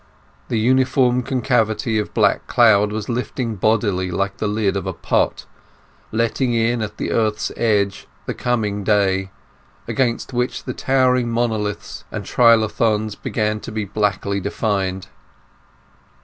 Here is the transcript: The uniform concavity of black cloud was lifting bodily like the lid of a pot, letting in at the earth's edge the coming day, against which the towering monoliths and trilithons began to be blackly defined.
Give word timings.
The 0.47 0.57
uniform 0.57 1.21
concavity 1.21 1.99
of 1.99 2.11
black 2.15 2.47
cloud 2.47 2.91
was 2.91 3.07
lifting 3.07 3.53
bodily 3.55 4.09
like 4.09 4.37
the 4.37 4.47
lid 4.47 4.75
of 4.75 4.87
a 4.87 4.93
pot, 4.93 5.45
letting 6.11 6.55
in 6.55 6.81
at 6.81 6.97
the 6.97 7.11
earth's 7.11 7.51
edge 7.55 8.07
the 8.25 8.33
coming 8.33 8.83
day, 8.83 9.29
against 9.87 10.33
which 10.33 10.63
the 10.63 10.73
towering 10.73 11.29
monoliths 11.29 12.03
and 12.11 12.25
trilithons 12.25 13.13
began 13.13 13.59
to 13.59 13.71
be 13.71 13.85
blackly 13.85 14.41
defined. 14.41 15.05